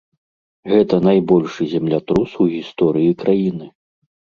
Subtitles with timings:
[0.73, 3.75] Гэта найбольшы землятрус у гісторыі краіны.